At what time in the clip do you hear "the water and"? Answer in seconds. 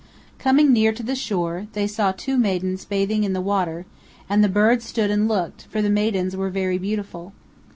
3.33-4.43